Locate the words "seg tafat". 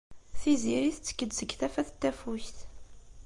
1.35-1.89